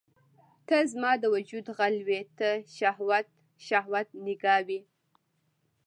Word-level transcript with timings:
ته 0.67 0.75
زما 0.91 1.11
د 1.19 1.23
وجود 1.35 1.65
غل 1.77 1.95
وې 2.07 2.21
ته 2.37 2.49
شهوت، 2.75 3.27
شهوت 3.67 4.07
نګاه 4.25 4.61
وي 4.67 4.79